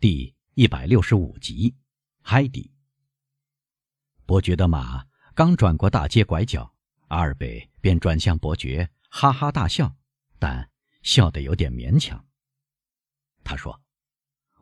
[0.00, 1.74] 第一百六十五集，
[2.22, 2.72] 海底。
[4.26, 6.72] 伯爵的马刚转过大街拐角，
[7.08, 9.96] 阿尔贝便转向伯爵，哈哈大笑，
[10.38, 10.70] 但
[11.02, 12.24] 笑得有点勉强。
[13.42, 13.82] 他说：“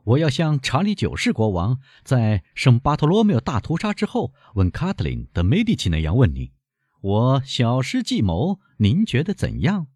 [0.04, 6.54] 我要像查理九世国王在圣巴托罗缪大屠杀之后问卡特琳的梅迪奇那样问你，
[7.02, 9.88] 我小施计谋，您觉得怎样？”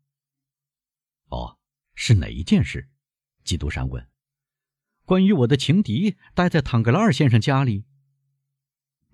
[1.31, 1.57] 哦，
[1.95, 2.91] 是哪一件事？
[3.43, 4.10] 基督山问。
[5.11, 7.84] 关于我的情敌待在唐格拉尔先生家里。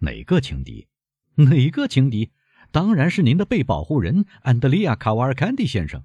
[0.01, 0.89] 哪个情敌？
[1.37, 2.33] 哪个情敌？
[2.71, 6.05] 当然是您的被保护人安德利亚·卡瓦尔坎蒂先生。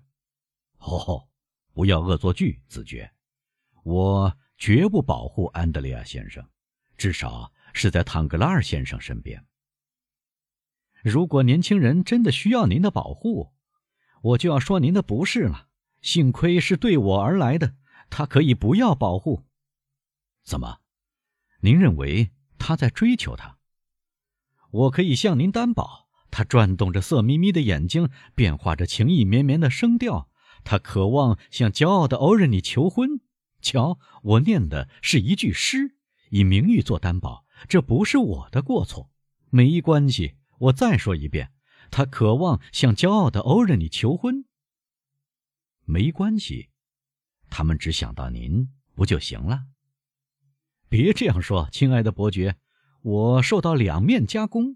[0.77, 1.27] 哦，
[1.73, 3.11] 不要恶作剧，子爵，
[3.83, 6.47] 我绝不保护安德利亚先生，
[6.95, 9.45] 至少是在唐格拉尔先生身边。
[11.03, 13.51] 如果年轻人真的需要您的保护，
[14.21, 15.67] 我就要说您的不是了。
[16.01, 17.75] 幸亏是对我而来的，
[18.09, 19.43] 他可以不要保护。
[20.51, 20.79] 怎么？
[21.61, 23.57] 您认为他在追求他？
[24.71, 30.29] 我可以向您担保，他转动着色眯眯的眼睛，变化着情意绵绵的声调。
[30.65, 33.21] 他渴望向骄傲的欧仁妮求婚。
[33.61, 35.95] 瞧，我念的是一句诗，
[36.31, 39.09] 以名誉做担保，这不是我的过错。
[39.49, 41.53] 没关系，我再说一遍，
[41.89, 44.43] 他渴望向骄傲的欧仁妮求婚。
[45.85, 46.71] 没关系，
[47.49, 49.70] 他们只想到您不就行了？
[50.91, 52.57] 别这样说，亲爱的伯爵，
[53.01, 54.75] 我受到两面加工。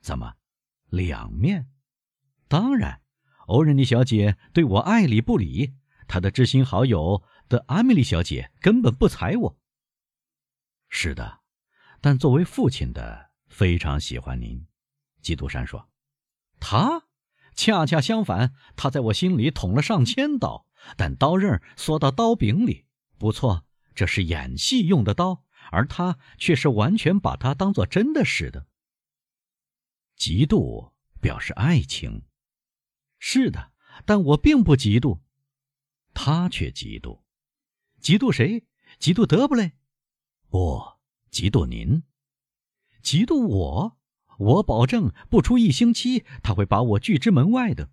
[0.00, 0.34] 怎么，
[0.88, 1.68] 两面？
[2.46, 3.02] 当然，
[3.48, 5.74] 欧仁妮小姐对我爱理不理，
[6.06, 9.58] 她的知心好友的阿米莉小姐根本不睬我。
[10.88, 11.40] 是的，
[12.00, 14.64] 但作为父亲的非常喜欢您。
[15.20, 15.88] 基督山说
[16.60, 17.02] ：“他
[17.56, 22.86] 恰恰相反，他在我心里捅了上千刀，但刀刃缩到刀柄里。
[23.18, 23.63] 不错。”
[23.94, 28.66] 这是演戏用的刀，而他却是完全把它当做真的似的。
[30.16, 32.24] 嫉妒表示爱情，
[33.18, 33.72] 是的，
[34.04, 35.20] 但我并不嫉妒，
[36.12, 37.22] 他却嫉妒。
[38.00, 38.66] 嫉妒谁？
[38.98, 39.72] 嫉妒德布雷？
[40.48, 40.82] 不，
[41.30, 42.02] 嫉妒您。
[43.02, 43.98] 嫉妒我？
[44.38, 47.90] 我保证，不出一星期，他会把我拒之门外的。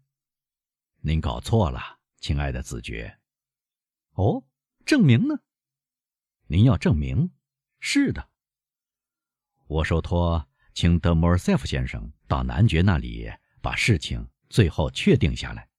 [1.02, 3.20] 您搞错了，亲爱的子爵。
[4.14, 4.44] 哦，
[4.86, 5.40] 证明呢？
[6.52, 7.32] 您要证明，
[7.80, 8.28] 是的。
[9.68, 13.32] 我受托请德莫尔塞夫先生到男爵那里
[13.62, 15.70] 把事情最后确定下来。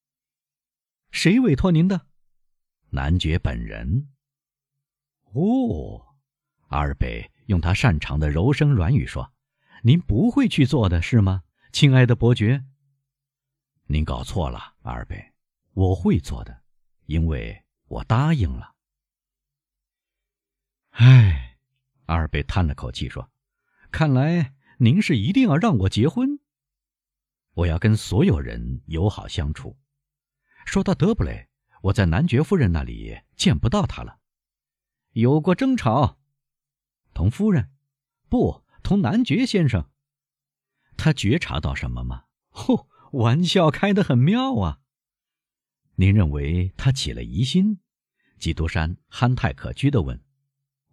[1.11, 2.07] 谁委托您的？
[2.89, 4.09] 男爵本人。
[5.33, 6.03] 哦，
[6.69, 9.31] 阿尔贝用他擅长的柔声软语说
[9.85, 12.65] ：“您不会去做的是吗，亲爱的伯爵？”
[13.85, 15.33] 您搞错了，阿尔贝，
[15.73, 16.63] 我会做的，
[17.05, 18.72] 因为我答应了。
[20.93, 21.57] 唉，
[22.05, 23.31] 阿尔贝叹了口气说
[23.91, 26.39] ：“看来您是一定要让我结婚。
[27.53, 29.75] 我要跟所有人友好相处。
[30.65, 31.49] 说到德布雷，
[31.81, 34.19] 我在男爵夫人那里见不到他了，
[35.13, 36.19] 有过争吵。
[37.11, 37.71] 同夫人？
[38.29, 39.89] 不，同男爵先生。
[40.95, 42.25] 他觉察到什么吗？
[42.51, 44.79] 哦，玩笑开得很妙啊。
[45.95, 47.79] 您认为他起了疑心？”
[48.37, 50.23] 基督山憨态可掬地问。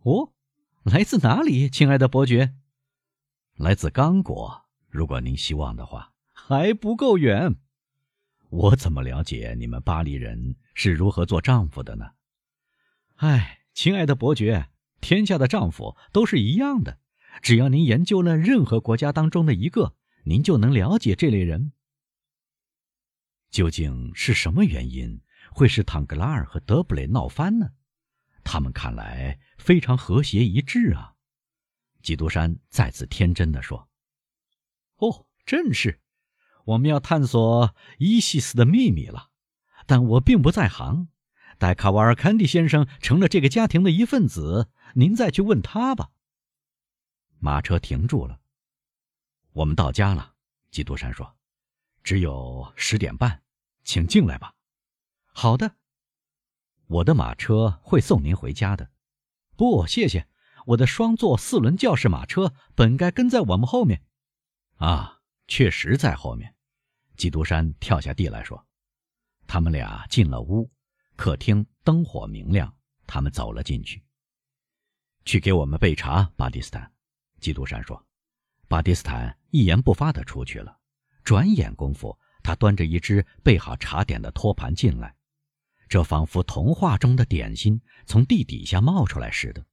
[0.02, 0.32] 哦，
[0.82, 2.54] 来自哪里，亲爱的伯爵？
[3.56, 4.62] 来自刚果。
[4.88, 7.56] 如果您希望的话，还不够远。
[8.48, 12.12] 我怎么了解你们巴黎人是如何做丈夫的呢？
[13.16, 14.70] 哎，亲爱的伯爵，
[15.02, 16.98] 天下的丈夫都是一样的。
[17.42, 19.94] 只要您研究了任何国家当中的一个，
[20.24, 21.72] 您就能了解这类人。
[23.50, 25.20] 究竟是什么原因
[25.52, 27.72] 会使唐格拉尔和德布雷闹翻呢？
[28.44, 31.14] 他们看来非常和谐一致啊，
[32.02, 33.88] 基督山再次天真的说
[34.96, 36.00] ：“哦，正是，
[36.64, 39.30] 我们要探索伊西斯的秘密了。
[39.86, 41.08] 但我并不在行。
[41.58, 46.10] 待卡瓦尔坎蒂先生成了这个家庭的一份子，您再去问他吧。”
[47.38, 48.40] 马车停住了，
[49.52, 50.34] 我们到家了。
[50.70, 51.36] 基督山说
[52.02, 53.42] ：“只有十点半，
[53.82, 54.54] 请进来吧。”
[55.32, 55.79] 好的。
[56.90, 58.90] 我的马车会送您回家的。
[59.56, 60.26] 不，谢谢。
[60.66, 64.02] 我的双座四轮轿式马车本该跟在我们后面。
[64.74, 66.52] 啊，确实在后面。
[67.16, 68.66] 基督山跳下地来说
[69.46, 70.68] ：“他们俩进了屋，
[71.14, 72.74] 客厅灯火明亮。
[73.06, 74.02] 他们走了进去。
[75.24, 76.92] 去给我们备茶，巴蒂斯坦。”
[77.38, 78.04] 基督山说。
[78.66, 80.76] 巴蒂斯坦一言不发地出去了。
[81.22, 85.14] 转眼功夫，他端着一只备好茶点的托盘进来。
[85.90, 89.66] 这仿佛童话中的点心从地底下冒出来似的。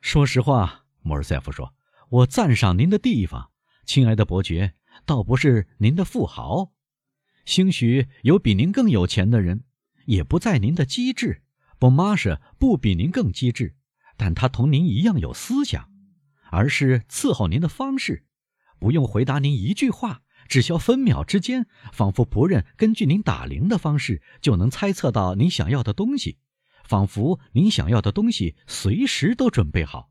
[0.00, 1.74] 说实话，莫尔塞夫说
[2.08, 3.50] ：“我赞赏您的地方，
[3.84, 4.74] 亲爱的伯爵，
[5.04, 6.72] 倒不是您的富豪，
[7.44, 9.64] 兴许有比您更有钱的人，
[10.04, 11.42] 也不在您的机智。
[11.80, 13.74] 不，玛莎不比您更机智，
[14.16, 15.90] 但他同您一样有思想，
[16.52, 18.24] 而是伺候您的方式，
[18.78, 26.38] 不用回答您一句话。”只消分秒之间，仿佛仆人根据您打铃的方式就能猜测到您想要的东西，
[26.84, 30.10] 仿佛您想要的东西随时都准备好。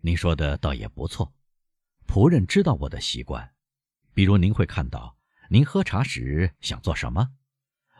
[0.00, 1.34] 您说的倒也不错，
[2.06, 3.52] 仆人知道我的习惯，
[4.14, 5.18] 比如您会看到，
[5.50, 7.30] 您喝茶时想做什么？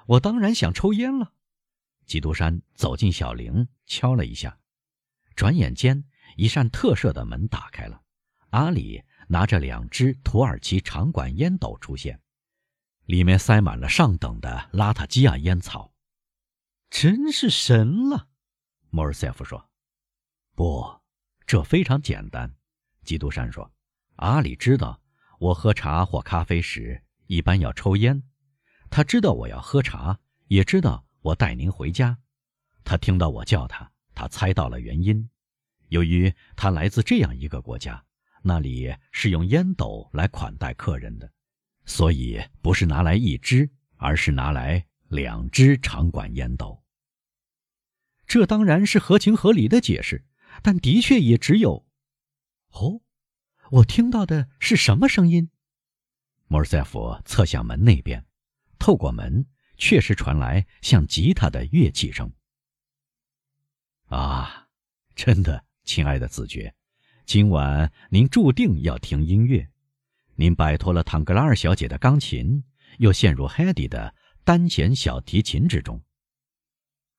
[0.06, 1.32] 我当然想抽烟了。
[2.06, 4.58] 基督山走进小林，敲了一下，
[5.34, 6.04] 转眼间
[6.36, 8.00] 一扇特设的门打开了，
[8.50, 9.02] 阿里。
[9.30, 12.20] 拿着两只土耳其长管烟斗出现，
[13.04, 15.92] 里面塞满了上等的拉塔基亚烟草，
[16.88, 18.28] 真是神了。
[18.88, 19.68] 莫尔塞夫说
[20.56, 21.00] ：“不，
[21.46, 22.56] 这非常简单。”
[23.04, 23.70] 基督山说
[24.16, 25.00] ：“阿里知道
[25.38, 28.22] 我喝茶或咖啡时一般要抽烟，
[28.88, 32.18] 他知道我要喝茶，也知道我带您回家。
[32.82, 35.28] 他听到我叫他，他猜到了原因。
[35.88, 38.02] 由于他来自这样一个国家。”
[38.42, 41.30] 那里是用烟斗来款待客人的，
[41.84, 46.82] 所以不是拿来一支，而是拿来两支长管烟斗。
[48.26, 50.24] 这当然是合情合理的解释，
[50.62, 51.86] 但的确也只有……
[52.70, 53.00] 哦，
[53.70, 55.50] 我听到的是什么声音？
[56.46, 58.24] 莫尔塞夫侧向门那边，
[58.78, 59.46] 透过门
[59.76, 62.32] 确实传来像吉他的乐器声。
[64.06, 64.68] 啊，
[65.14, 66.74] 真的，亲爱的子爵。
[67.28, 69.68] 今晚您注定要听音乐，
[70.36, 72.64] 您摆脱了唐格拉尔小姐的钢琴，
[73.00, 74.14] 又陷入海蒂的
[74.44, 76.02] 单弦小提琴之中。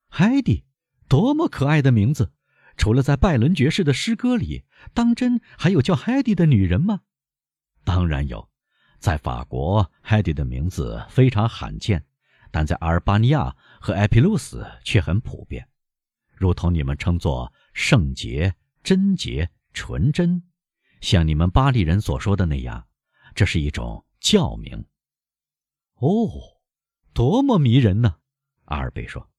[0.09, 0.65] 海蒂，
[1.07, 2.33] 多么可爱的名字！
[2.75, 4.63] 除了在拜伦爵士的诗歌里，
[4.95, 7.01] 当真还有叫海蒂的女人吗？
[7.83, 8.49] 当然有，
[8.97, 12.03] 在法国，海蒂的名字非常罕见，
[12.49, 15.69] 但在阿尔巴尼亚和埃皮鲁斯却很普遍，
[16.35, 19.51] 如同你们称作圣洁、贞洁。
[19.73, 20.43] 纯真，
[21.01, 22.87] 像你们巴黎人所说的那样，
[23.35, 24.85] 这是一种教名。
[25.95, 26.29] 哦，
[27.13, 28.17] 多么迷人呢！
[28.65, 29.29] 阿尔贝说：“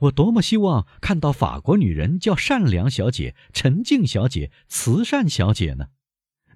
[0.00, 5.88] 我多么希望看到法国女人叫善良小姐、沉静小姐、慈善小姐呢。”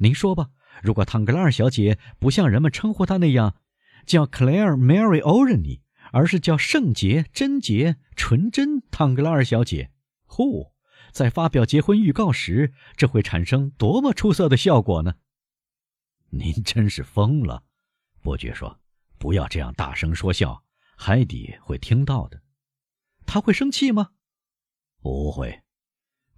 [0.00, 0.50] 您说吧，
[0.82, 3.56] 如果唐格拉尔小姐不像人们称呼她那样
[4.06, 5.82] 叫 Claire Mary o r e n y
[6.12, 9.90] 而是叫圣洁、贞洁、纯真唐格拉尔小姐，
[10.26, 10.73] 呼！
[11.14, 15.14] 在发表结婚预告时，这会产生多么出色的效果呢？
[16.30, 17.62] 您真是疯了，
[18.20, 18.80] 伯爵说
[19.16, 20.64] ：“不要这样大声说笑，
[20.96, 22.42] 海底会听到的。
[23.24, 24.10] 他会生气吗
[25.00, 25.62] ？”“不会。”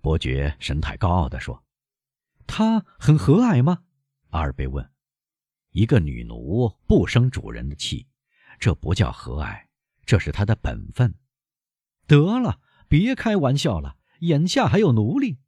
[0.03, 1.65] 伯爵神态高傲地说。
[2.47, 3.85] “他很和蔼吗？”
[4.29, 4.93] 阿尔贝问。
[5.73, 8.07] “一个女奴不生主人的气，
[8.61, 9.69] 这不叫和蔼，
[10.05, 11.15] 这是她的本分。”
[12.07, 13.97] 得了，别开玩笑了。
[14.21, 15.39] 眼下还有奴隶，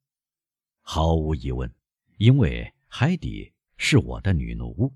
[0.83, 1.75] 毫无疑问，
[2.17, 4.95] 因为海底是我的女奴。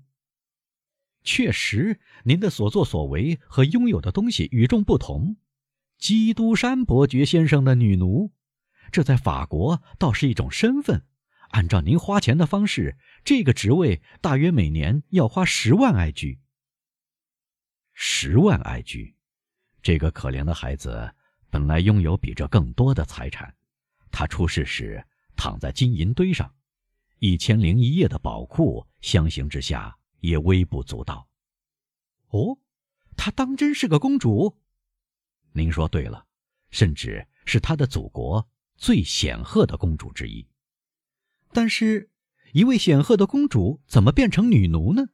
[1.23, 5.37] 确实，您的所作所为和拥有的东西与众不同。
[5.97, 8.33] 基督山伯爵先生的女奴，
[8.91, 11.05] 这在法国倒是一种身份。
[11.49, 16.39] 按照您花钱的方式，这个职位大约每年要花十万埃居。
[17.93, 19.15] 十万埃居，
[19.81, 21.13] 这个可怜的孩子
[21.49, 23.55] 本来拥有比这更多的财产。
[24.13, 25.03] 他出事时
[25.35, 26.53] 躺在金银堆上，
[27.17, 31.27] 一千零一夜的宝库相形之下也微不足道。
[32.27, 32.59] 哦，
[33.17, 34.55] 她当真是个公主？
[35.51, 36.27] 您说对了，
[36.69, 40.47] 甚至是他的祖国最显赫的公主之一。
[41.51, 42.11] 但是，
[42.51, 45.07] 一位显赫的公主怎么变成女奴呢？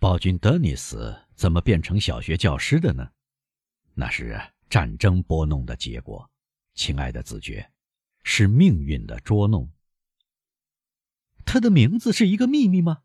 [0.00, 3.12] 暴君德尼斯怎么变成小学教师的呢？
[3.94, 6.28] 那是战争拨弄的结果。
[6.80, 7.70] 亲爱的子爵，
[8.24, 9.70] 是命运的捉弄。
[11.44, 13.02] 他的名字是一个秘密吗？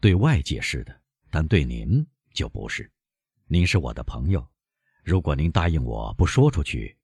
[0.00, 2.04] 对外界是的，但对您
[2.34, 2.90] 就不是。
[3.46, 4.50] 您是我的朋友，
[5.04, 6.98] 如果您答应我不说出去，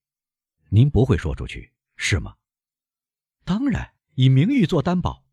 [0.69, 2.35] 您不会说出去，是吗？
[3.45, 5.25] 当然，以名誉做担保。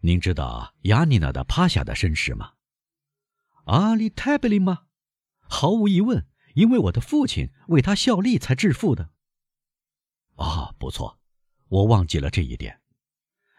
[0.00, 2.54] 您知道亚尼娜的趴下的身世吗？
[3.66, 4.86] 阿里泰贝林吗？
[5.40, 9.10] 毫无疑问，因为我的父亲为他效力才致富的。
[10.38, 11.18] 啊，不错，
[11.68, 12.80] 我忘记了这一点。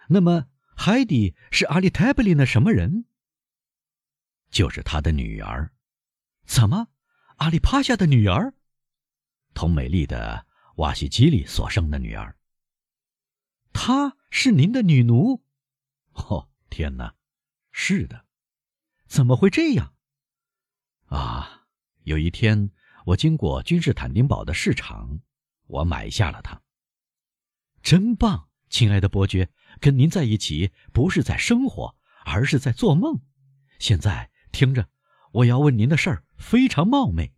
[0.08, 3.06] 那么，海底是阿里泰布林的什么人？
[4.50, 5.72] 就是他的女儿。
[6.46, 6.88] 怎么？
[7.36, 8.54] 阿里帕夏的女儿，
[9.54, 12.36] 同美丽的瓦西基里所生的女儿。
[13.74, 15.44] 她是您的女奴？
[16.14, 17.14] 哦，天哪！
[17.72, 18.26] 是的，
[19.06, 19.94] 怎么会这样？
[21.06, 21.68] 啊，
[22.04, 22.72] 有一天
[23.06, 25.20] 我经过君士坦丁堡的市场，
[25.68, 26.62] 我买下了它。
[27.82, 31.96] 真棒，亲爱的伯爵，跟您在一起不是在生活，
[32.26, 33.22] 而是在做梦。
[33.80, 34.90] 现在听着，
[35.32, 37.34] 我要问您的事儿非常冒昧。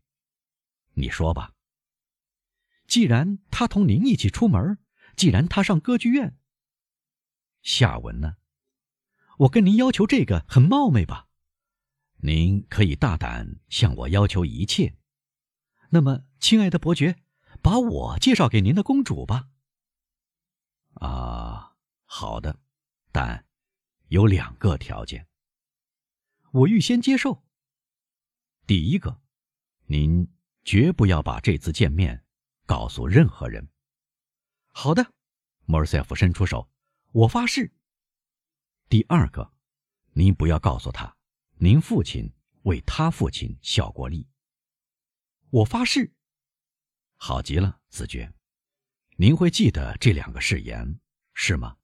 [0.94, 1.54] 你说吧。
[2.88, 4.78] 既然他同您一起出门，
[5.16, 6.38] 既然他上歌剧院，
[7.62, 8.36] 下文呢？
[9.38, 11.28] 我跟您要求这个很冒昧吧？
[12.18, 14.96] 您可以大胆向我要求一切。
[15.92, 17.18] 那么，亲爱的伯爵，
[17.62, 19.51] 把我介绍给您的公主吧。
[20.96, 22.60] 啊，好的，
[23.12, 23.46] 但
[24.08, 25.28] 有两个条件，
[26.52, 27.44] 我预先接受。
[28.68, 29.22] 第一个，
[29.86, 30.32] 您
[30.64, 32.24] 绝不要把这次见面
[32.66, 33.68] 告诉任何人。
[34.68, 35.14] 好的，
[35.66, 36.70] 莫尔塞夫伸出手，
[37.12, 37.74] 我发誓。
[38.90, 39.54] 第二个，
[40.14, 41.18] 您不要告诉他，
[41.58, 42.32] 您父亲
[42.64, 44.28] 为他父亲效过力。
[45.50, 46.14] 我发誓。
[47.16, 48.34] 好极了，子爵。
[49.22, 51.00] 您会记得这两个誓言，
[51.36, 51.78] 是吗？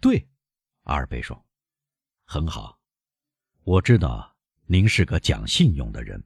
[0.00, 0.28] 对，
[0.82, 1.46] 阿尔贝说
[2.26, 2.80] ：“很好，
[3.62, 6.20] 我知道您是个讲信用的人。”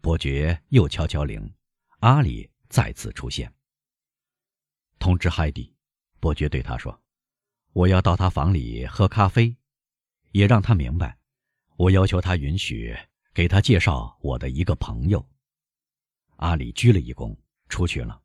[0.00, 1.52] 伯爵又敲敲铃，
[1.98, 3.52] 阿里再次出现。
[5.00, 5.74] 通知海蒂，
[6.20, 7.02] 伯爵对他说
[7.74, 9.56] ：“我要到他房里喝咖啡，
[10.30, 11.18] 也让他明白，
[11.74, 12.96] 我要求他允许
[13.34, 15.28] 给他介绍我的一个朋友。”
[16.38, 17.36] 阿里鞠了一躬，
[17.68, 18.22] 出去了。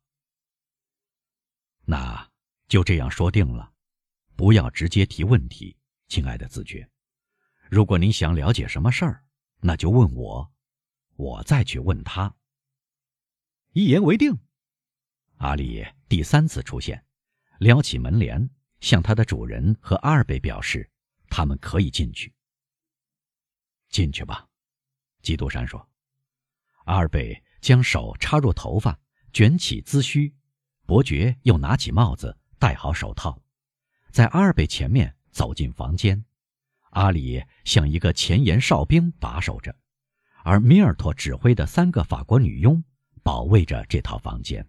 [1.88, 2.30] 那
[2.66, 3.72] 就这样说定了，
[4.34, 5.76] 不要直接提问题，
[6.08, 6.88] 亲爱的子爵。
[7.70, 9.24] 如果您想了解什么事儿，
[9.60, 10.52] 那就问我，
[11.14, 12.34] 我再去问他。
[13.72, 14.36] 一言为定。
[15.36, 17.04] 阿里第三次出现，
[17.60, 18.50] 撩起门帘，
[18.80, 20.90] 向他的主人和阿尔贝表示，
[21.28, 22.34] 他们可以进去。
[23.90, 24.48] 进去吧，
[25.22, 25.88] 基督山说。
[26.86, 28.98] 阿尔贝将手插入头发，
[29.32, 30.34] 卷起髭须。
[30.86, 33.42] 伯爵又拿起帽子，戴好手套，
[34.12, 36.24] 在阿尔贝前面走进房间。
[36.90, 39.74] 阿里像一个前沿哨兵把守着，
[40.44, 42.82] 而米尔托指挥的三个法国女佣
[43.24, 44.66] 保卫着这套房间。